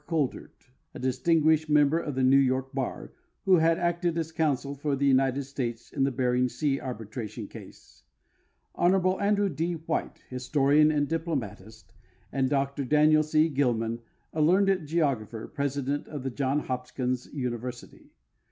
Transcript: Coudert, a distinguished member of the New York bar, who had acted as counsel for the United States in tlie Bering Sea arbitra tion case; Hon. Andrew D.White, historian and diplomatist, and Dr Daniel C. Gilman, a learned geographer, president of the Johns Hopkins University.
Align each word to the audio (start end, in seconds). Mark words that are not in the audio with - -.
Coudert, 0.07 0.71
a 0.95 0.99
distinguished 0.99 1.69
member 1.69 1.99
of 1.99 2.15
the 2.15 2.23
New 2.23 2.39
York 2.39 2.73
bar, 2.73 3.13
who 3.45 3.57
had 3.57 3.77
acted 3.77 4.17
as 4.17 4.31
counsel 4.31 4.73
for 4.73 4.95
the 4.95 5.05
United 5.05 5.43
States 5.43 5.93
in 5.93 6.03
tlie 6.03 6.15
Bering 6.15 6.49
Sea 6.49 6.79
arbitra 6.79 7.29
tion 7.29 7.47
case; 7.47 8.01
Hon. 8.73 9.19
Andrew 9.21 9.47
D.White, 9.47 10.23
historian 10.27 10.89
and 10.89 11.07
diplomatist, 11.07 11.93
and 12.31 12.49
Dr 12.49 12.83
Daniel 12.83 13.21
C. 13.21 13.47
Gilman, 13.47 13.99
a 14.33 14.41
learned 14.41 14.87
geographer, 14.87 15.45
president 15.45 16.07
of 16.07 16.23
the 16.23 16.31
Johns 16.31 16.65
Hopkins 16.65 17.31
University. 17.31 18.09